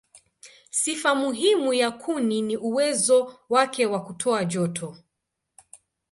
[0.69, 4.97] Sifa muhimu ya kuni ni uwezo wake wa kutoa joto.